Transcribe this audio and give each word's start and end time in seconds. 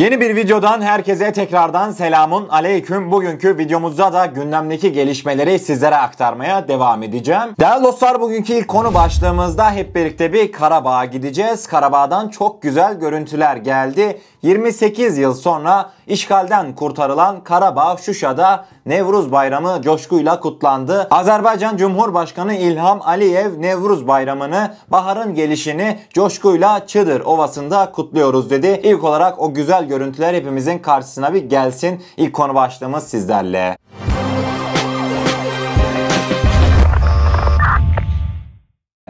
Yeni 0.00 0.20
bir 0.20 0.36
videodan 0.36 0.80
herkese 0.80 1.32
tekrardan 1.32 1.90
selamun 1.90 2.48
aleyküm. 2.48 3.12
Bugünkü 3.12 3.58
videomuzda 3.58 4.12
da 4.12 4.26
gündemdeki 4.26 4.92
gelişmeleri 4.92 5.58
sizlere 5.58 5.96
aktarmaya 5.96 6.68
devam 6.68 7.02
edeceğim. 7.02 7.54
Değerli 7.60 7.84
dostlar 7.84 8.20
bugünkü 8.20 8.52
ilk 8.52 8.68
konu 8.68 8.94
başlığımızda 8.94 9.72
hep 9.72 9.94
birlikte 9.94 10.32
bir 10.32 10.52
Karabağ'a 10.52 11.04
gideceğiz. 11.04 11.66
Karabağ'dan 11.66 12.28
çok 12.28 12.62
güzel 12.62 12.98
görüntüler 12.98 13.56
geldi. 13.56 14.20
28 14.42 15.18
yıl 15.18 15.34
sonra 15.34 15.90
işgalden 16.06 16.74
kurtarılan 16.74 17.44
Karabağ 17.44 17.96
Şuşa'da 17.96 18.66
Nevruz 18.90 19.32
Bayramı 19.32 19.82
coşkuyla 19.82 20.40
kutlandı. 20.40 21.08
Azerbaycan 21.10 21.76
Cumhurbaşkanı 21.76 22.54
İlham 22.54 23.00
Aliyev 23.02 23.60
Nevruz 23.60 24.08
Bayramı'nı, 24.08 24.74
baharın 24.88 25.34
gelişini 25.34 25.98
coşkuyla 26.12 26.86
Çıdır 26.86 27.20
Ovası'nda 27.20 27.92
kutluyoruz 27.92 28.50
dedi. 28.50 28.80
İlk 28.82 29.04
olarak 29.04 29.40
o 29.40 29.54
güzel 29.54 29.84
görüntüler 29.84 30.34
hepimizin 30.34 30.78
karşısına 30.78 31.34
bir 31.34 31.42
gelsin. 31.42 32.02
İlk 32.16 32.32
konu 32.32 32.54
başlığımız 32.54 33.04
sizlerle. 33.04 33.76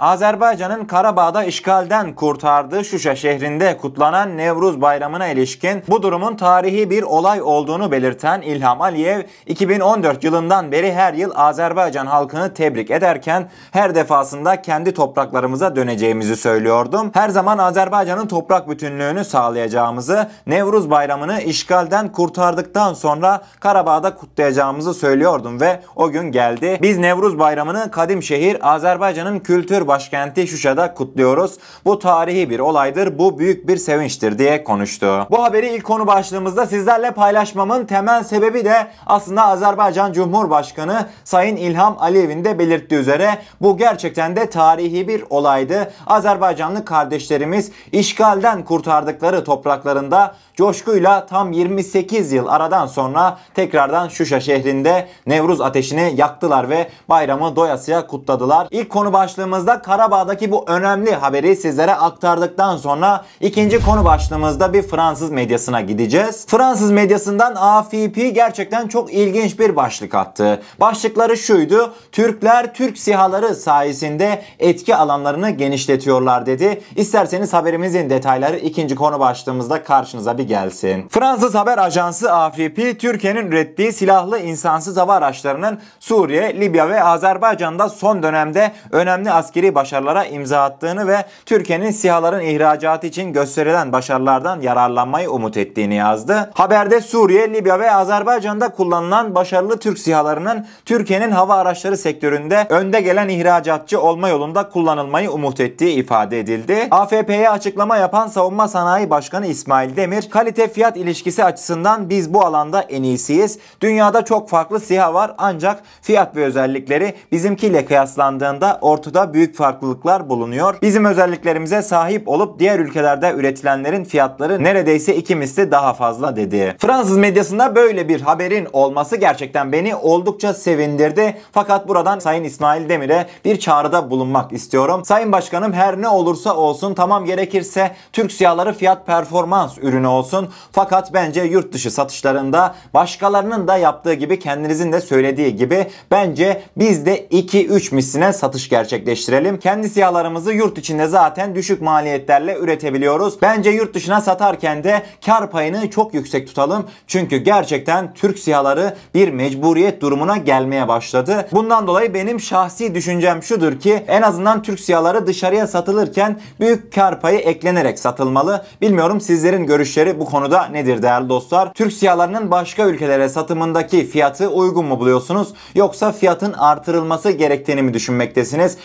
Azerbaycan'ın 0.01 0.85
Karabağ'da 0.85 1.45
işgalden 1.45 2.15
kurtardığı 2.15 2.85
Şuşa 2.85 3.17
şehrinde 3.17 3.77
kutlanan 3.77 4.37
Nevruz 4.37 4.81
Bayramı'na 4.81 5.29
ilişkin 5.29 5.83
bu 5.89 6.03
durumun 6.03 6.37
tarihi 6.37 6.91
bir 6.91 7.03
olay 7.03 7.43
olduğunu 7.43 7.93
belirten 7.93 8.41
İlham 8.41 8.81
Aliyev 8.81 9.23
2014 9.47 10.25
yılından 10.25 10.73
beri 10.73 10.93
her 10.93 11.15
yıl 11.15 11.31
Azerbaycan 11.35 12.07
halkını 12.07 12.55
tebrik 12.55 12.91
ederken 12.91 13.49
her 13.71 13.95
defasında 13.95 14.63
kendi 14.63 14.95
topraklarımıza 14.95 15.77
döneceğimizi 15.77 16.37
söylüyordum. 16.37 17.11
Her 17.15 17.29
zaman 17.29 17.59
Azerbaycan'ın 17.59 18.27
toprak 18.27 18.69
bütünlüğünü 18.69 19.25
sağlayacağımızı, 19.25 20.29
Nevruz 20.47 20.91
Bayramı'nı 20.91 21.41
işgalden 21.41 22.13
kurtardıktan 22.13 22.95
sonra 22.95 23.43
Karabağ'da 23.61 24.15
kutlayacağımızı 24.15 24.95
söylüyordum 24.95 25.61
ve 25.61 25.80
o 25.96 26.11
gün 26.11 26.33
geldi. 26.33 26.79
Biz 26.83 26.99
Nevruz 26.99 27.39
Bayramı'nı 27.39 27.91
kadim 27.91 28.23
şehir 28.23 28.74
Azerbaycan'ın 28.74 29.39
kültür 29.39 29.90
başkenti 29.91 30.46
Şuşa'da 30.46 30.95
kutluyoruz. 30.95 31.59
Bu 31.85 31.99
tarihi 31.99 32.51
bir 32.51 32.59
olaydır, 32.59 33.19
bu 33.19 33.38
büyük 33.38 33.69
bir 33.69 33.77
sevinçtir 33.77 34.38
diye 34.38 34.65
konuştu. 34.65 35.27
Bu 35.30 35.43
haberi 35.43 35.69
ilk 35.69 35.85
konu 35.85 36.07
başlığımızda 36.07 36.66
sizlerle 36.66 37.10
paylaşmamın 37.10 37.85
temel 37.85 38.24
sebebi 38.24 38.65
de 38.65 38.87
aslında 39.07 39.46
Azerbaycan 39.46 40.13
Cumhurbaşkanı 40.13 41.07
Sayın 41.24 41.57
İlham 41.57 41.96
Aliyev'in 42.01 42.45
de 42.45 42.59
belirttiği 42.59 43.01
üzere 43.01 43.38
bu 43.61 43.77
gerçekten 43.77 44.37
de 44.37 44.51
tarihi 44.51 45.09
bir 45.09 45.24
olaydı. 45.30 45.93
Azerbaycanlı 46.07 46.85
kardeşlerimiz 46.85 47.73
işgalden 47.93 48.65
kurtardıkları 48.65 49.45
topraklarında 49.45 50.35
coşkuyla 50.55 51.27
tam 51.27 51.52
28 51.52 52.33
yıl 52.33 52.46
aradan 52.46 52.87
sonra 52.87 53.38
tekrardan 53.55 54.09
Şuşa 54.09 54.41
şehrinde 54.41 55.09
Nevruz 55.27 55.61
ateşini 55.61 56.13
yaktılar 56.16 56.68
ve 56.71 56.88
bayramı 57.09 57.57
doyasıya 57.57 58.07
kutladılar. 58.07 58.68
İlk 58.71 58.91
konu 58.91 59.13
başlığımızda 59.13 59.80
Karabağ'daki 59.83 60.51
bu 60.51 60.65
önemli 60.67 61.15
haberi 61.15 61.57
sizlere 61.57 61.95
aktardıktan 61.95 62.77
sonra 62.77 63.25
ikinci 63.41 63.85
konu 63.85 64.05
başlığımızda 64.05 64.73
bir 64.73 64.83
Fransız 64.83 65.31
medyasına 65.31 65.81
gideceğiz. 65.81 66.47
Fransız 66.47 66.91
medyasından 66.91 67.55
AFP 67.55 68.28
gerçekten 68.28 68.89
çok 68.89 69.12
ilginç 69.12 69.59
bir 69.59 69.77
başlık 69.77 70.15
attı. 70.15 70.62
Başlıkları 70.81 71.37
şuydu. 71.37 71.95
Türkler 72.12 72.75
Türk 72.75 72.99
sihaları 72.99 73.55
sayesinde 73.55 74.43
etki 74.59 74.97
alanlarını 74.97 75.51
genişletiyorlar 75.51 76.47
dedi. 76.47 76.83
İsterseniz 76.97 77.53
haberimizin 77.53 78.11
detayları 78.11 78.56
ikinci 78.56 78.95
konu 78.95 79.21
başlığımızda 79.21 79.83
karşınıza 79.83 80.39
bir 80.39 80.49
gelsin. 80.49 81.09
Fransız 81.09 81.55
haber 81.55 81.78
ajansı 81.78 82.33
AFP 82.33 82.99
Türkiye'nin 82.99 83.47
ürettiği 83.47 83.93
silahlı 83.93 84.39
insansız 84.39 84.97
hava 84.97 85.15
araçlarının 85.15 85.78
Suriye, 86.01 86.61
Libya 86.61 86.89
ve 86.89 87.05
Azerbaycan'da 87.05 87.89
son 87.89 88.23
dönemde 88.23 88.73
önemli 88.91 89.31
askeri 89.31 89.70
başarılara 89.75 90.25
imza 90.25 90.63
attığını 90.63 91.07
ve 91.07 91.25
Türkiye'nin 91.47 91.91
sihaların 91.91 92.41
ihracatı 92.41 93.07
için 93.07 93.33
gösterilen 93.33 93.93
başarılardan 93.93 94.61
yararlanmayı 94.61 95.31
umut 95.31 95.57
ettiğini 95.57 95.95
yazdı. 95.95 96.51
Haberde 96.55 97.01
Suriye, 97.01 97.55
Libya 97.55 97.81
ve 97.81 97.93
Azerbaycan'da 97.93 98.69
kullanılan 98.69 99.35
başarılı 99.35 99.79
Türk 99.79 99.99
sihalarının 99.99 100.67
Türkiye'nin 100.85 101.31
hava 101.31 101.55
araçları 101.57 101.97
sektöründe 101.97 102.67
önde 102.69 103.01
gelen 103.01 103.29
ihracatçı 103.29 104.01
olma 104.01 104.29
yolunda 104.29 104.69
kullanılmayı 104.69 105.31
umut 105.31 105.61
ettiği 105.61 105.91
ifade 105.91 106.41
edildi. 106.41 106.89
AFP'ye 106.91 107.51
açıklama 107.51 107.97
yapan 107.97 108.29
Savunma 108.29 108.69
Sanayi 108.69 109.11
Başkanı 109.11 109.47
İsmail 109.47 109.97
Demir, 109.97 110.31
kalite 110.31 110.69
fiyat 110.69 110.97
ilişkisi 110.97 111.45
açısından 111.45 112.11
biz 112.11 112.35
bu 112.35 112.45
alanda 112.45 112.81
en 112.83 113.03
iyisiyiz. 113.03 113.59
Dünyada 113.81 114.25
çok 114.25 114.49
farklı 114.49 114.81
SİHA 114.81 115.15
var 115.15 115.35
ancak 115.39 115.83
fiyat 116.03 116.37
ve 116.37 116.45
özellikleri 116.45 117.15
bizimkiyle 117.33 117.85
kıyaslandığında 117.85 118.79
ortada 118.81 119.35
büyük 119.35 119.57
farklılıklar 119.60 120.28
bulunuyor. 120.28 120.78
Bizim 120.82 121.04
özelliklerimize 121.04 121.82
sahip 121.82 122.28
olup 122.28 122.59
diğer 122.59 122.78
ülkelerde 122.78 123.32
üretilenlerin 123.37 124.04
fiyatları 124.04 124.65
neredeyse 124.65 125.16
iki 125.16 125.37
misli 125.37 125.71
daha 125.71 125.94
fazla 125.94 126.37
dedi. 126.37 126.76
Fransız 126.78 127.16
medyasında 127.16 127.75
böyle 127.75 128.09
bir 128.09 128.21
haberin 128.21 128.69
olması 128.72 129.16
gerçekten 129.16 129.72
beni 129.72 129.97
oldukça 129.97 130.54
sevindirdi. 130.54 131.37
Fakat 131.53 131.88
buradan 131.88 132.19
Sayın 132.19 132.44
İsmail 132.44 132.88
Demir'e 132.88 133.26
bir 133.44 133.59
çağrıda 133.59 134.10
bulunmak 134.10 134.53
istiyorum. 134.53 135.04
Sayın 135.04 135.32
Başkanım 135.32 135.72
her 135.72 136.03
ne 136.03 136.09
olursa 136.09 136.56
olsun 136.56 136.94
tamam 136.94 137.25
gerekirse 137.25 137.91
Türk 138.12 138.32
siyahları 138.32 138.72
fiyat 138.72 139.06
performans 139.06 139.78
ürünü 139.78 140.06
olsun. 140.06 140.48
Fakat 140.72 141.15
bence 141.15 141.42
yurt 141.42 141.72
dışı 141.72 141.91
satışlarında 141.91 142.75
başkalarının 142.94 143.69
da 143.69 143.77
yaptığı 143.77 144.15
gibi 144.15 144.38
kendinizin 144.38 144.92
de 144.92 145.00
söylediği 145.00 145.56
gibi 145.56 145.87
bence 146.10 146.62
biz 146.77 147.06
de 147.06 147.27
2-3 147.27 147.94
misline 147.94 148.32
satış 148.32 148.69
gerçekleştirelim. 148.69 149.50
Kendi 149.59 149.88
siyahlarımızı 149.88 150.53
yurt 150.53 150.78
içinde 150.78 151.06
zaten 151.06 151.55
düşük 151.55 151.83
maliyetlerle 151.83 152.56
üretebiliyoruz. 152.59 153.43
Bence 153.43 153.71
yurt 153.71 153.94
dışına 153.94 154.21
satarken 154.21 154.84
de 154.84 155.03
kar 155.27 155.50
payını 155.50 155.91
çok 155.91 156.15
yüksek 156.15 156.47
tutalım. 156.47 156.87
Çünkü 157.06 157.37
gerçekten 157.37 158.15
Türk 158.15 158.39
siyahları 158.39 158.94
bir 159.15 159.31
mecburiyet 159.31 160.00
durumuna 160.00 160.37
gelmeye 160.37 160.89
başladı. 160.89 161.49
Bundan 161.53 161.87
dolayı 161.87 162.15
benim 162.15 162.41
şahsi 162.41 162.94
düşüncem 162.94 163.43
şudur 163.43 163.81
ki 163.81 164.05
en 164.09 164.22
azından 164.22 164.62
Türk 164.62 164.81
siyahları 164.81 165.27
dışarıya 165.27 165.66
satılırken 165.66 166.41
büyük 166.60 166.93
kar 166.93 167.21
payı 167.21 167.39
eklenerek 167.39 167.99
satılmalı. 167.99 168.65
Bilmiyorum 168.83 169.21
sizlerin 169.21 169.66
görüşleri 169.66 170.21
bu 170.21 170.25
konuda 170.25 170.66
nedir 170.66 171.03
değerli 171.03 171.28
dostlar? 171.28 171.72
Türk 171.75 171.93
siyahlarının 171.93 172.50
başka 172.50 172.84
ülkelere 172.87 173.28
satımındaki 173.28 174.06
fiyatı 174.06 174.49
uygun 174.49 174.84
mu 174.84 175.00
buluyorsunuz? 175.00 175.49
Yoksa 175.75 176.12
fiyatın 176.12 176.53
artırılması 176.53 177.31
gerektiğini 177.31 177.83
mi 177.83 177.94
düşünmektesiniz? 177.94 178.77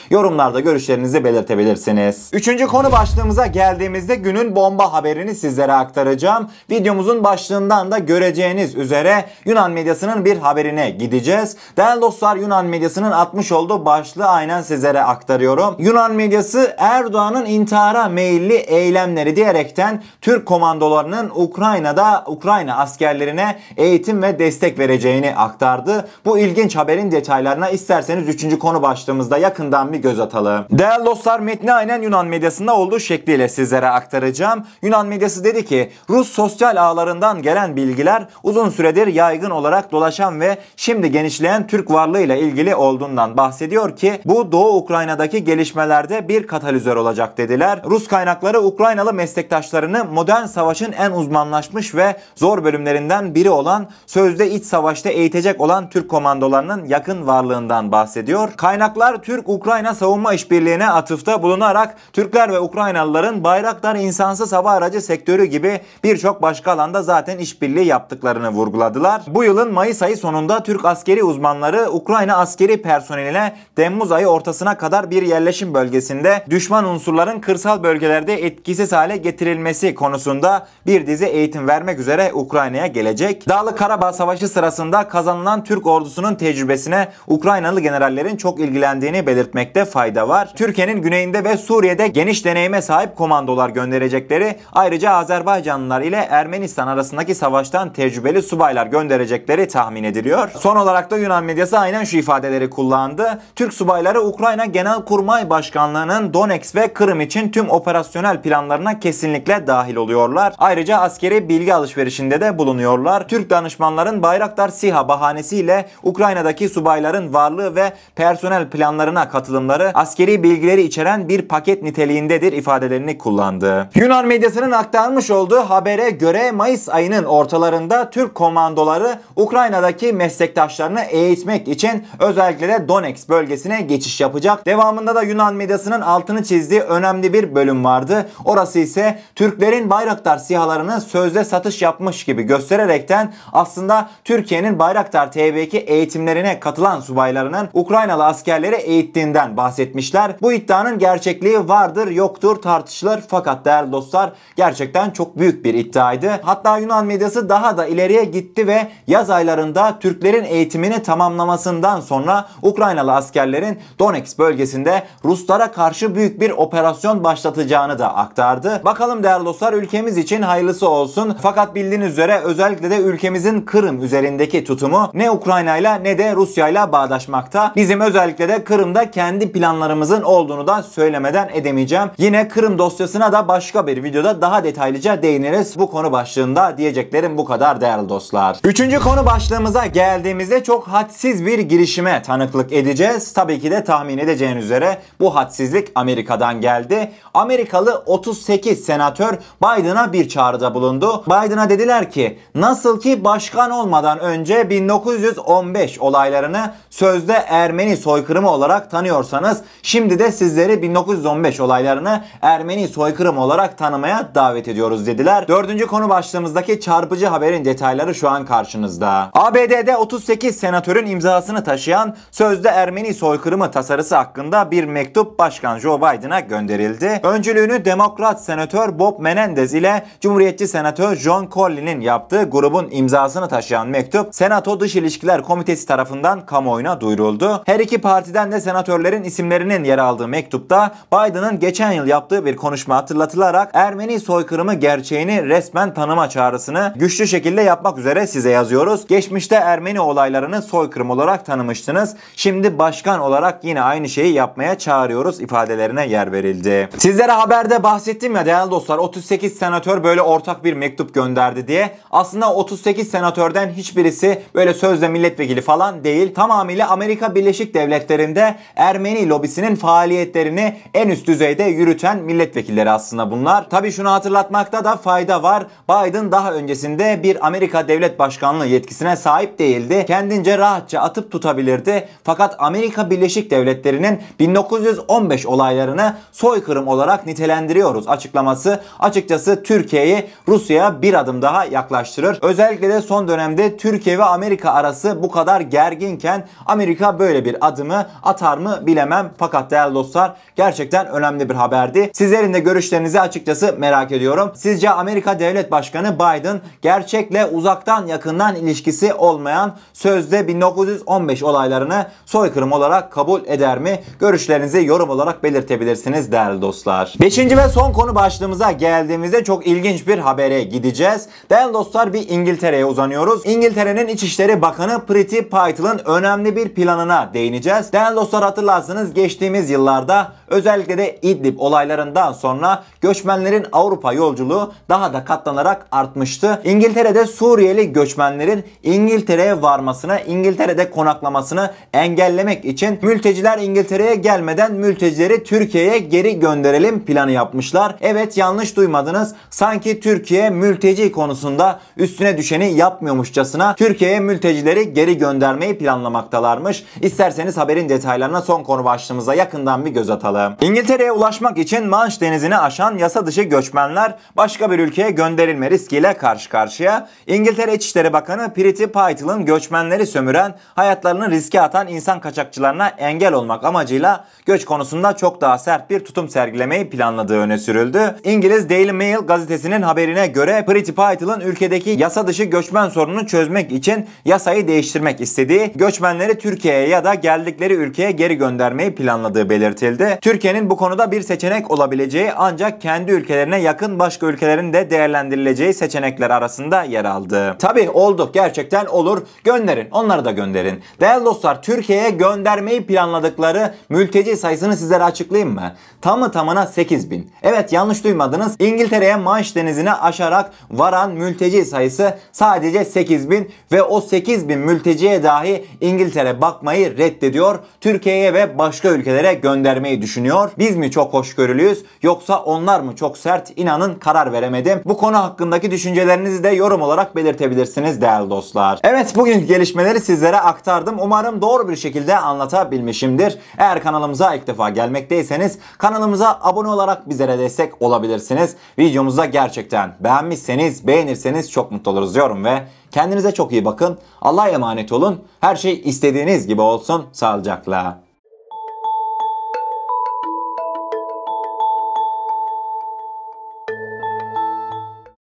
Yorumlarda 0.45 0.59
görüşlerinizi 0.59 1.23
belirtebilirsiniz. 1.23 2.29
Üçüncü 2.33 2.67
konu 2.67 2.91
başlığımıza 2.91 3.47
geldiğimizde 3.47 4.15
günün 4.15 4.55
bomba 4.55 4.93
haberini 4.93 5.35
sizlere 5.35 5.73
aktaracağım. 5.73 6.49
Videomuzun 6.69 7.23
başlığından 7.23 7.91
da 7.91 7.97
göreceğiniz 7.97 8.75
üzere 8.75 9.25
Yunan 9.45 9.71
medyasının 9.71 10.25
bir 10.25 10.37
haberine 10.37 10.89
gideceğiz. 10.89 11.57
Değerli 11.77 12.01
dostlar 12.01 12.35
Yunan 12.35 12.65
medyasının 12.65 13.11
atmış 13.11 13.51
olduğu 13.51 13.85
başlığı 13.85 14.27
aynen 14.27 14.61
sizlere 14.61 15.01
aktarıyorum. 15.01 15.75
Yunan 15.79 16.13
medyası 16.13 16.75
Erdoğan'ın 16.77 17.45
intihara 17.45 18.09
meyilli 18.09 18.55
eylemleri 18.55 19.35
diyerekten 19.35 20.03
Türk 20.21 20.45
komandolarının 20.45 21.31
Ukrayna'da 21.35 22.23
Ukrayna 22.27 22.77
askerlerine 22.77 23.59
eğitim 23.77 24.21
ve 24.21 24.39
destek 24.39 24.79
vereceğini 24.79 25.35
aktardı. 25.35 26.07
Bu 26.25 26.39
ilginç 26.39 26.75
haberin 26.75 27.11
detaylarına 27.11 27.69
isterseniz 27.69 28.29
3. 28.29 28.59
konu 28.59 28.81
başlığımızda 28.81 29.37
yakından 29.37 29.93
bir 29.93 29.97
göz 29.97 30.19
atalım. 30.19 30.34
Değerli 30.71 31.05
dostlar 31.05 31.39
metni 31.39 31.73
aynen 31.73 32.01
Yunan 32.01 32.27
medyasında 32.27 32.75
olduğu 32.75 32.99
şekliyle 32.99 33.49
sizlere 33.49 33.87
aktaracağım. 33.87 34.65
Yunan 34.81 35.07
medyası 35.07 35.43
dedi 35.43 35.65
ki 35.65 35.91
Rus 36.09 36.31
sosyal 36.31 36.75
ağlarından 36.75 37.41
gelen 37.41 37.75
bilgiler 37.75 38.27
uzun 38.43 38.69
süredir 38.69 39.07
yaygın 39.07 39.49
olarak 39.49 39.91
dolaşan 39.91 40.39
ve 40.39 40.57
şimdi 40.75 41.11
genişleyen 41.11 41.67
Türk 41.67 41.91
varlığıyla 41.91 42.35
ilgili 42.35 42.75
olduğundan 42.75 43.37
bahsediyor 43.37 43.95
ki 43.95 44.21
bu 44.25 44.51
Doğu 44.51 44.75
Ukrayna'daki 44.75 45.43
gelişmelerde 45.43 46.27
bir 46.27 46.47
katalizör 46.47 46.95
olacak 46.95 47.37
dediler. 47.37 47.81
Rus 47.85 48.07
kaynakları 48.07 48.61
Ukraynalı 48.61 49.13
meslektaşlarını 49.13 50.05
modern 50.05 50.45
savaşın 50.45 50.91
en 50.91 51.11
uzmanlaşmış 51.11 51.95
ve 51.95 52.15
zor 52.35 52.63
bölümlerinden 52.63 53.35
biri 53.35 53.49
olan 53.49 53.87
sözde 54.07 54.51
iç 54.51 54.65
savaşta 54.65 55.09
eğitecek 55.09 55.61
olan 55.61 55.89
Türk 55.89 56.09
komandolarının 56.09 56.85
yakın 56.85 57.27
varlığından 57.27 57.91
bahsediyor. 57.91 58.49
Kaynaklar 58.57 59.21
Türk-Ukrayna 59.21 59.93
savunma 59.93 60.24
savunma 60.25 60.33
işbirliğine 60.33 60.89
atıfta 60.89 61.43
bulunarak 61.43 61.95
Türkler 62.13 62.51
ve 62.51 62.59
Ukraynalıların 62.59 63.43
Bayraktar 63.43 63.95
insansız 63.95 64.53
hava 64.53 64.71
aracı 64.71 65.01
sektörü 65.01 65.45
gibi 65.45 65.81
birçok 66.03 66.41
başka 66.41 66.71
alanda 66.71 67.03
zaten 67.03 67.37
işbirliği 67.37 67.85
yaptıklarını 67.85 68.49
vurguladılar. 68.49 69.21
Bu 69.27 69.43
yılın 69.43 69.73
Mayıs 69.73 70.01
ayı 70.01 70.17
sonunda 70.17 70.63
Türk 70.63 70.85
askeri 70.85 71.23
uzmanları 71.23 71.89
Ukrayna 71.91 72.37
askeri 72.37 72.81
personeline 72.81 73.55
Temmuz 73.75 74.11
ayı 74.11 74.27
ortasına 74.27 74.77
kadar 74.77 75.11
bir 75.11 75.21
yerleşim 75.21 75.73
bölgesinde 75.73 76.45
düşman 76.49 76.85
unsurların 76.85 77.39
kırsal 77.39 77.83
bölgelerde 77.83 78.45
etkisiz 78.45 78.91
hale 78.91 79.17
getirilmesi 79.17 79.95
konusunda 79.95 80.67
bir 80.85 81.07
dizi 81.07 81.25
eğitim 81.25 81.67
vermek 81.67 81.99
üzere 81.99 82.31
Ukrayna'ya 82.33 82.87
gelecek. 82.87 83.49
Dağlı 83.49 83.75
Karabağ 83.75 84.13
Savaşı 84.13 84.47
sırasında 84.47 85.07
kazanılan 85.07 85.63
Türk 85.63 85.87
ordusunun 85.87 86.35
tecrübesine 86.35 87.07
Ukraynalı 87.27 87.79
generallerin 87.79 88.37
çok 88.37 88.59
ilgilendiğini 88.59 89.27
belirtmekte 89.27 89.85
fayda 89.85 90.14
var. 90.21 90.53
Türkiye'nin 90.55 91.01
güneyinde 91.01 91.43
ve 91.43 91.57
Suriye'de 91.57 92.07
geniş 92.07 92.45
deneyime 92.45 92.81
sahip 92.81 93.15
komandolar 93.15 93.69
gönderecekleri, 93.69 94.55
ayrıca 94.73 95.11
Azerbaycanlılar 95.11 96.01
ile 96.01 96.27
Ermenistan 96.29 96.87
arasındaki 96.87 97.35
savaştan 97.35 97.93
tecrübeli 97.93 98.41
subaylar 98.41 98.87
gönderecekleri 98.87 99.67
tahmin 99.67 100.03
ediliyor. 100.03 100.51
Son 100.59 100.75
olarak 100.75 101.11
da 101.11 101.17
Yunan 101.17 101.43
medyası 101.43 101.79
aynen 101.79 102.03
şu 102.03 102.17
ifadeleri 102.17 102.69
kullandı. 102.69 103.41
Türk 103.55 103.73
subayları 103.73 104.21
Ukrayna 104.21 104.65
Genelkurmay 104.65 105.49
Başkanlığı'nın 105.49 106.33
Donetsk 106.33 106.75
ve 106.75 106.93
Kırım 106.93 107.21
için 107.21 107.49
tüm 107.49 107.69
operasyonel 107.69 108.41
planlarına 108.41 108.99
kesinlikle 108.99 109.67
dahil 109.67 109.95
oluyorlar. 109.95 110.53
Ayrıca 110.57 110.97
askeri 110.97 111.49
bilgi 111.49 111.73
alışverişinde 111.73 112.41
de 112.41 112.57
bulunuyorlar. 112.57 113.27
Türk 113.27 113.49
danışmanların 113.49 114.23
Bayraktar 114.23 114.69
SİHA 114.69 115.07
bahanesiyle 115.07 115.85
Ukrayna'daki 116.03 116.69
subayların 116.69 117.33
varlığı 117.33 117.75
ve 117.75 117.93
personel 118.15 118.69
planlarına 118.69 119.29
katılımları 119.29 119.91
askeri 120.05 120.43
bilgileri 120.43 120.81
içeren 120.81 121.29
bir 121.29 121.41
paket 121.41 121.83
niteliğindedir 121.83 122.53
ifadelerini 122.53 123.17
kullandı. 123.17 123.89
Yunan 123.95 124.27
medyasının 124.27 124.71
aktarmış 124.71 125.31
olduğu 125.31 125.59
habere 125.59 126.09
göre 126.09 126.51
Mayıs 126.51 126.89
ayının 126.89 127.23
ortalarında 127.23 128.09
Türk 128.09 128.35
komandoları 128.35 129.19
Ukrayna'daki 129.35 130.13
meslektaşlarını 130.13 131.01
eğitmek 131.01 131.67
için 131.67 132.05
özellikle 132.19 132.67
de 132.67 132.87
Donetsk 132.87 133.29
bölgesine 133.29 133.81
geçiş 133.81 134.21
yapacak. 134.21 134.65
Devamında 134.65 135.15
da 135.15 135.23
Yunan 135.23 135.55
medyasının 135.55 136.01
altını 136.01 136.43
çizdiği 136.43 136.81
önemli 136.81 137.33
bir 137.33 137.55
bölüm 137.55 137.85
vardı. 137.85 138.29
Orası 138.45 138.79
ise 138.79 139.19
Türklerin 139.35 139.89
Bayraktar 139.89 140.37
sihalarını 140.37 141.01
sözde 141.01 141.43
satış 141.43 141.81
yapmış 141.81 142.23
gibi 142.23 142.43
göstererekten 142.43 143.33
aslında 143.53 144.09
Türkiye'nin 144.23 144.79
Bayraktar 144.79 145.27
TB2 145.27 145.77
eğitimlerine 145.77 146.59
katılan 146.59 146.99
subaylarının 146.99 147.69
Ukraynalı 147.73 148.25
askerleri 148.25 148.75
eğittiğinden 148.75 149.57
bahsetmişler. 149.95 150.35
Bu 150.41 150.53
iddianın 150.53 150.99
gerçekliği 150.99 151.67
vardır 151.67 152.07
yoktur 152.07 152.55
tartışılır 152.55 153.23
fakat 153.27 153.65
değerli 153.65 153.91
dostlar 153.91 154.31
gerçekten 154.55 155.11
çok 155.11 155.37
büyük 155.37 155.65
bir 155.65 155.73
iddiaydı. 155.73 156.39
Hatta 156.43 156.77
Yunan 156.77 157.05
medyası 157.05 157.49
daha 157.49 157.77
da 157.77 157.85
ileriye 157.85 158.23
gitti 158.25 158.67
ve 158.67 158.87
yaz 159.07 159.29
aylarında 159.29 159.99
Türklerin 159.99 160.43
eğitimini 160.43 161.03
tamamlamasından 161.03 162.01
sonra 162.01 162.47
Ukraynalı 162.61 163.13
askerlerin 163.13 163.79
Donetsk 163.99 164.39
bölgesinde 164.39 165.03
Ruslara 165.25 165.71
karşı 165.71 166.15
büyük 166.15 166.41
bir 166.41 166.51
operasyon 166.51 167.23
başlatacağını 167.23 167.99
da 167.99 168.15
aktardı. 168.15 168.81
Bakalım 168.85 169.23
değerli 169.23 169.45
dostlar 169.45 169.73
ülkemiz 169.73 170.17
için 170.17 170.41
hayırlısı 170.41 170.89
olsun. 170.89 171.37
Fakat 171.41 171.75
bildiğiniz 171.75 172.11
üzere 172.11 172.41
özellikle 172.43 172.89
de 172.89 172.97
ülkemizin 172.97 173.61
Kırım 173.61 174.03
üzerindeki 174.03 174.63
tutumu 174.63 175.11
ne 175.13 175.31
Ukrayna 175.31 175.77
ile 175.77 176.03
ne 176.03 176.17
de 176.17 176.35
Rusya 176.35 176.69
ile 176.69 176.91
bağdaşmakta. 176.91 177.73
Bizim 177.75 178.01
özellikle 178.01 178.49
de 178.49 178.63
Kırım'da 178.63 179.11
kendi 179.11 179.51
planlarımızın 179.85 180.21
olduğunu 180.21 180.67
da 180.67 180.83
söylemeden 180.83 181.49
edemeyeceğim. 181.53 182.09
Yine 182.17 182.47
Kırım 182.47 182.77
dosyasına 182.79 183.31
da 183.31 183.47
başka 183.47 183.87
bir 183.87 184.03
videoda 184.03 184.41
daha 184.41 184.63
detaylıca 184.63 185.21
değiniriz. 185.21 185.79
Bu 185.79 185.91
konu 185.91 186.11
başlığında 186.11 186.77
diyeceklerim 186.77 187.37
bu 187.37 187.45
kadar 187.45 187.81
değerli 187.81 188.09
dostlar. 188.09 188.57
Üçüncü 188.63 188.99
konu 188.99 189.25
başlığımıza 189.25 189.85
geldiğimizde 189.85 190.63
çok 190.63 190.87
hadsiz 190.87 191.45
bir 191.45 191.59
girişime 191.59 192.21
tanıklık 192.21 192.73
edeceğiz. 192.73 193.33
Tabii 193.33 193.59
ki 193.59 193.71
de 193.71 193.83
tahmin 193.83 194.17
edeceğiniz 194.17 194.65
üzere 194.65 194.97
bu 195.19 195.35
hadsizlik 195.35 195.91
Amerika'dan 195.95 196.61
geldi. 196.61 197.11
Amerikalı 197.33 198.03
38 198.05 198.85
senatör 198.85 199.33
Biden'a 199.63 200.13
bir 200.13 200.29
çağrıda 200.29 200.73
bulundu. 200.73 201.23
Biden'a 201.27 201.69
dediler 201.69 202.11
ki 202.11 202.39
nasıl 202.55 202.99
ki 202.99 203.23
başkan 203.23 203.71
olmadan 203.71 204.19
önce 204.19 204.69
1915 204.69 205.99
olaylarını 205.99 206.73
sözde 206.89 207.33
Ermeni 207.33 207.97
soykırımı 207.97 208.49
olarak 208.49 208.91
tanıyorsanız 208.91 209.61
şimdi 209.83 210.19
de 210.19 210.31
sizleri 210.31 210.81
1915 210.81 211.59
olaylarını 211.59 212.23
Ermeni 212.41 212.87
soykırımı 212.87 213.41
olarak 213.43 213.77
tanımaya 213.77 214.31
davet 214.35 214.67
ediyoruz 214.67 215.07
dediler. 215.07 215.47
Dördüncü 215.47 215.87
konu 215.87 216.09
başlığımızdaki 216.09 216.79
çarpıcı 216.81 217.25
haberin 217.25 217.65
detayları 217.65 218.15
şu 218.15 218.29
an 218.29 218.45
karşınızda. 218.45 219.29
ABD'de 219.33 219.97
38 219.97 220.57
senatörün 220.57 221.05
imzasını 221.05 221.63
taşıyan 221.63 222.15
sözde 222.31 222.69
Ermeni 222.69 223.13
soykırımı 223.13 223.71
tasarısı 223.71 224.15
hakkında 224.15 224.71
bir 224.71 224.83
mektup 224.83 225.39
Başkan 225.39 225.79
Joe 225.79 225.97
Biden'a 225.97 226.39
gönderildi. 226.39 227.19
Öncülüğünü 227.23 227.85
Demokrat 227.85 228.43
Senatör 228.43 228.99
Bob 228.99 229.19
Menendez 229.19 229.73
ile 229.73 230.05
Cumhuriyetçi 230.21 230.67
Senatör 230.67 231.15
John 231.15 231.49
Colley'nin 231.53 232.01
yaptığı 232.01 232.43
grubun 232.43 232.87
imzasını 232.91 233.47
taşıyan 233.47 233.87
mektup 233.87 234.35
Senato 234.35 234.79
Dış 234.79 234.95
İlişkiler 234.95 235.41
Komitesi 235.41 235.87
tarafından 235.87 236.45
kamuoyuna 236.45 237.01
duyuruldu. 237.01 237.63
Her 237.65 237.79
iki 237.79 238.01
partiden 238.01 238.51
de 238.51 238.61
senatörlerin 238.61 239.23
isimlerinin 239.65 239.89
yer 239.89 239.97
aldığı 239.97 240.27
mektupta 240.27 240.95
Biden'ın 241.13 241.59
geçen 241.59 241.91
yıl 241.91 242.07
yaptığı 242.07 242.45
bir 242.45 242.55
konuşma 242.55 242.95
hatırlatılarak 242.95 243.69
Ermeni 243.73 244.19
soykırımı 244.19 244.73
gerçeğini 244.73 245.45
resmen 245.49 245.93
tanıma 245.93 246.29
çağrısını 246.29 246.93
güçlü 246.95 247.27
şekilde 247.27 247.61
yapmak 247.61 247.97
üzere 247.97 248.27
size 248.27 248.49
yazıyoruz. 248.49 249.07
Geçmişte 249.07 249.55
Ermeni 249.55 249.99
olaylarını 249.99 250.61
soykırım 250.61 251.09
olarak 251.09 251.45
tanımıştınız. 251.45 252.15
Şimdi 252.35 252.79
başkan 252.79 253.19
olarak 253.19 253.63
yine 253.63 253.81
aynı 253.81 254.09
şeyi 254.09 254.33
yapmaya 254.33 254.77
çağırıyoruz 254.77 255.41
ifadelerine 255.41 256.07
yer 256.07 256.31
verildi. 256.31 256.89
Sizlere 256.97 257.31
haberde 257.31 257.83
bahsettim 257.83 258.35
ya 258.35 258.45
değerli 258.45 258.71
dostlar 258.71 258.97
38 258.97 259.53
senatör 259.53 260.03
böyle 260.03 260.21
ortak 260.21 260.63
bir 260.63 260.73
mektup 260.73 261.13
gönderdi 261.13 261.67
diye. 261.67 261.97
Aslında 262.11 262.53
38 262.53 263.09
senatörden 263.09 263.69
hiçbirisi 263.69 264.41
böyle 264.55 264.73
sözde 264.73 265.07
milletvekili 265.07 265.61
falan 265.61 266.03
değil. 266.03 266.33
Tamamıyla 266.33 266.89
Amerika 266.89 267.35
Birleşik 267.35 267.73
Devletleri'nde 267.73 268.55
Ermeni 268.75 269.19
lobisinin 269.45 269.75
faaliyetlerini 269.75 270.77
en 270.93 271.09
üst 271.09 271.27
düzeyde 271.27 271.63
yürüten 271.63 272.17
milletvekilleri 272.17 272.91
aslında 272.91 273.31
bunlar. 273.31 273.69
Tabi 273.69 273.91
şunu 273.91 274.11
hatırlatmakta 274.11 274.83
da 274.83 274.95
fayda 274.95 275.43
var. 275.43 275.63
Biden 275.89 276.31
daha 276.31 276.53
öncesinde 276.53 277.19
bir 277.23 277.47
Amerika 277.47 277.87
Devlet 277.87 278.19
Başkanlığı 278.19 278.65
yetkisine 278.65 279.15
sahip 279.15 279.59
değildi. 279.59 280.03
Kendince 280.07 280.57
rahatça 280.57 280.99
atıp 280.99 281.31
tutabilirdi. 281.31 282.07
Fakat 282.23 282.55
Amerika 282.59 283.09
Birleşik 283.09 283.51
Devletleri'nin 283.51 284.19
1915 284.39 285.45
olaylarını 285.45 286.15
soykırım 286.31 286.87
olarak 286.87 287.25
nitelendiriyoruz 287.25 288.07
açıklaması 288.07 288.81
açıkçası 288.99 289.63
Türkiye'yi 289.63 290.25
Rusya'ya 290.47 291.01
bir 291.01 291.13
adım 291.13 291.41
daha 291.41 291.65
yaklaştırır. 291.65 292.39
Özellikle 292.41 292.89
de 292.89 293.01
son 293.01 293.27
dönemde 293.27 293.77
Türkiye 293.77 294.17
ve 294.17 294.23
Amerika 294.23 294.71
arası 294.71 295.23
bu 295.23 295.31
kadar 295.31 295.61
gerginken 295.61 296.47
Amerika 296.65 297.19
böyle 297.19 297.45
bir 297.45 297.67
adımı 297.67 298.07
atar 298.23 298.57
mı 298.57 298.79
bilemem. 298.81 299.31
Fakat 299.37 299.71
değerli 299.71 299.95
dostlar 299.95 300.33
gerçekten 300.55 301.07
önemli 301.07 301.49
bir 301.49 301.55
haberdi. 301.55 302.11
Sizlerin 302.13 302.53
de 302.53 302.59
görüşlerinizi 302.59 303.21
açıkçası 303.21 303.75
merak 303.77 304.11
ediyorum. 304.11 304.51
Sizce 304.55 304.89
Amerika 304.89 305.39
Devlet 305.39 305.71
Başkanı 305.71 306.15
Biden 306.15 306.61
gerçekle 306.81 307.45
uzaktan 307.45 308.07
yakından 308.07 308.55
ilişkisi 308.55 309.13
olmayan 309.13 309.75
sözde 309.93 310.47
1915 310.47 311.43
olaylarını 311.43 312.07
soykırım 312.25 312.71
olarak 312.71 313.11
kabul 313.11 313.41
eder 313.45 313.79
mi? 313.79 313.99
Görüşlerinizi 314.19 314.85
yorum 314.85 315.09
olarak 315.09 315.43
belirtebilirsiniz 315.43 316.31
değerli 316.31 316.61
dostlar. 316.61 317.13
Beşinci 317.21 317.57
ve 317.57 317.69
son 317.69 317.93
konu 317.93 318.15
başlığımıza 318.15 318.71
geldiğimizde 318.71 319.43
çok 319.43 319.67
ilginç 319.67 320.07
bir 320.07 320.17
habere 320.17 320.63
gideceğiz. 320.63 321.27
Değerli 321.49 321.73
dostlar 321.73 322.13
bir 322.13 322.29
İngiltere'ye 322.29 322.85
uzanıyoruz. 322.85 323.45
İngiltere'nin 323.45 324.07
İçişleri 324.07 324.61
Bakanı 324.61 325.05
Priti 325.05 325.49
Patel'ın 325.49 326.01
önemli 326.05 326.55
bir 326.55 326.69
planına 326.69 327.31
değineceğiz. 327.33 327.93
Değerli 327.93 328.15
dostlar 328.15 328.43
hatırlarsınız 328.43 329.15
geçtiğimiz 329.25 329.69
yıllarda 329.69 330.31
özellikle 330.55 330.97
de 330.97 331.19
İdlib 331.21 331.59
olaylarından 331.59 332.33
sonra 332.33 332.83
göçmenlerin 333.01 333.65
Avrupa 333.71 334.13
yolculuğu 334.13 334.73
daha 334.89 335.13
da 335.13 335.25
katlanarak 335.25 335.87
artmıştı. 335.91 336.61
İngiltere'de 336.63 337.25
Suriyeli 337.25 337.93
göçmenlerin 337.93 338.63
İngiltere'ye 338.83 339.61
varmasını, 339.61 340.19
İngiltere'de 340.27 340.91
konaklamasını 340.91 341.71
engellemek 341.93 342.65
için 342.65 342.99
mülteciler 343.01 343.57
İngiltere'ye 343.57 344.15
gelmeden 344.15 344.73
mültecileri 344.73 345.43
Türkiye'ye 345.43 345.99
geri 345.99 346.39
gönderelim 346.39 347.05
planı 347.05 347.31
yapmışlar. 347.31 347.95
Evet 348.01 348.37
yanlış 348.37 348.75
duymadınız. 348.75 349.35
Sanki 349.49 349.99
Türkiye 349.99 350.49
mülteci 350.49 351.11
konusunda 351.11 351.79
üstüne 351.97 352.37
düşeni 352.37 352.73
yapmıyormuşçasına 352.73 353.75
Türkiye'ye 353.75 354.19
mültecileri 354.19 354.93
geri 354.93 355.17
göndermeyi 355.17 355.77
planlamaktalarmış. 355.77 356.83
İsterseniz 357.01 357.57
haberin 357.57 357.89
detaylarına 357.89 358.41
son 358.41 358.63
konu 358.63 358.85
başlığımıza 358.85 359.33
yakından 359.33 359.85
bir 359.85 359.91
göz 359.91 360.09
atalım. 360.09 360.44
İngiltere'ye 360.61 361.11
ulaşmak 361.11 361.57
için 361.57 361.87
Manş 361.87 362.21
denizini 362.21 362.57
aşan 362.57 362.97
yasa 362.97 363.25
dışı 363.25 363.41
göçmenler 363.41 364.15
başka 364.37 364.71
bir 364.71 364.79
ülkeye 364.79 365.11
gönderilme 365.11 365.71
riskiyle 365.71 366.13
karşı 366.13 366.49
karşıya. 366.49 367.07
İngiltere 367.27 367.73
İçişleri 367.73 368.13
Bakanı 368.13 368.53
Priti 368.53 368.87
Paitl'ın 368.87 369.45
göçmenleri 369.45 370.07
sömüren, 370.07 370.55
hayatlarını 370.75 371.31
riske 371.31 371.61
atan 371.61 371.87
insan 371.87 372.19
kaçakçılarına 372.19 372.87
engel 372.87 373.33
olmak 373.33 373.63
amacıyla 373.63 374.25
göç 374.45 374.65
konusunda 374.65 375.15
çok 375.15 375.41
daha 375.41 375.57
sert 375.57 375.89
bir 375.89 375.99
tutum 375.99 376.29
sergilemeyi 376.29 376.89
planladığı 376.89 377.37
öne 377.37 377.57
sürüldü. 377.57 378.15
İngiliz 378.23 378.69
Daily 378.69 378.91
Mail 378.91 379.17
gazetesinin 379.17 379.81
haberine 379.81 380.27
göre 380.27 380.65
Priti 380.67 380.95
Paitl'ın 380.95 381.39
ülkedeki 381.39 381.89
yasa 381.89 382.27
dışı 382.27 382.43
göçmen 382.43 382.89
sorununu 382.89 383.27
çözmek 383.27 383.71
için 383.71 384.05
yasayı 384.25 384.67
değiştirmek 384.67 385.21
istediği, 385.21 385.71
göçmenleri 385.75 386.37
Türkiye'ye 386.37 386.87
ya 386.87 387.03
da 387.03 387.13
geldikleri 387.13 387.73
ülkeye 387.73 388.11
geri 388.11 388.35
göndermeyi 388.35 388.95
planladığı 388.95 389.49
belirtildi. 389.49 390.19
Türkiye'nin 390.25 390.69
bu 390.69 390.77
konuda 390.77 391.11
bir 391.11 391.21
seçenek 391.21 391.71
olabileceği 391.71 392.31
ancak 392.37 392.81
kendi 392.81 393.11
ülkelerine 393.11 393.61
yakın 393.61 393.99
başka 393.99 394.27
ülkelerin 394.27 394.73
de 394.73 394.89
değerlendirileceği 394.89 395.73
seçenekler 395.73 396.29
arasında 396.29 396.83
yer 396.83 397.05
aldı. 397.05 397.55
Tabi 397.59 397.89
oldu 397.89 398.31
gerçekten 398.33 398.85
olur 398.85 399.21
gönderin 399.43 399.87
onları 399.91 400.25
da 400.25 400.31
gönderin. 400.31 400.81
Değerli 401.01 401.25
dostlar 401.25 401.61
Türkiye'ye 401.61 402.09
göndermeyi 402.09 402.85
planladıkları 402.85 403.73
mülteci 403.89 404.37
sayısını 404.37 404.77
sizlere 404.77 405.03
açıklayayım 405.03 405.53
mı? 405.53 405.75
Tamı 406.01 406.31
tamına 406.31 406.65
8 406.67 407.11
bin. 407.11 407.31
Evet 407.43 407.73
yanlış 407.73 408.03
duymadınız. 408.03 408.55
İngiltere'ye 408.59 409.15
Manş 409.15 409.55
denizine 409.55 409.93
aşarak 409.93 410.51
varan 410.71 411.11
mülteci 411.11 411.65
sayısı 411.65 412.17
sadece 412.31 412.85
8 412.85 413.29
bin 413.29 413.51
ve 413.71 413.83
o 413.83 414.01
8 414.01 414.49
bin 414.49 414.59
mülteciye 414.59 415.23
dahi 415.23 415.65
İngiltere 415.81 416.41
bakmayı 416.41 416.97
reddediyor. 416.97 417.59
Türkiye'ye 417.81 418.33
ve 418.33 418.57
başka 418.57 418.89
ülkelere 418.89 419.33
göndermeyi 419.33 420.01
düşünüyor. 420.01 420.14
Biz 420.57 420.75
mi 420.75 420.91
çok 420.91 421.13
hoşgörülüyüz 421.13 421.83
yoksa 422.01 422.43
onlar 422.43 422.79
mı 422.79 422.95
çok 422.95 423.17
sert? 423.17 423.53
İnanın 423.55 423.95
karar 423.95 424.33
veremedim. 424.33 424.81
Bu 424.85 424.97
konu 424.97 425.17
hakkındaki 425.17 425.71
düşüncelerinizi 425.71 426.43
de 426.43 426.49
yorum 426.49 426.81
olarak 426.81 427.15
belirtebilirsiniz 427.15 428.01
değerli 428.01 428.29
dostlar. 428.29 428.79
Evet 428.83 429.15
bugünkü 429.15 429.45
gelişmeleri 429.45 429.99
sizlere 429.99 430.39
aktardım. 430.39 430.95
Umarım 430.99 431.41
doğru 431.41 431.69
bir 431.69 431.75
şekilde 431.75 432.17
anlatabilmişimdir. 432.17 433.37
Eğer 433.57 433.83
kanalımıza 433.83 434.35
ilk 434.35 434.47
defa 434.47 434.69
gelmekteyseniz 434.69 435.59
kanalımıza 435.77 436.39
abone 436.41 436.69
olarak 436.69 437.09
bizlere 437.09 437.39
destek 437.39 437.81
olabilirsiniz. 437.81 438.55
Videomuzu 438.79 439.25
gerçekten 439.25 439.95
beğenmişseniz, 439.99 440.87
beğenirseniz 440.87 441.51
çok 441.51 441.71
mutlu 441.71 441.91
oluruz 441.91 442.15
diyorum 442.15 442.45
ve 442.45 442.63
kendinize 442.91 443.31
çok 443.31 443.51
iyi 443.51 443.65
bakın. 443.65 443.97
Allah'a 444.21 444.49
emanet 444.49 444.91
olun. 444.91 445.23
Her 445.41 445.55
şey 445.55 445.81
istediğiniz 445.85 446.47
gibi 446.47 446.61
olsun. 446.61 447.05
Sağlıcakla. 447.11 448.04